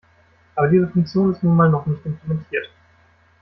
Aber 0.55 0.67
diese 0.67 0.87
Funktion 0.87 1.31
ist 1.31 1.43
nun 1.43 1.55
mal 1.55 1.69
noch 1.69 1.85
nicht 1.85 2.03
implementiert. 2.07 2.67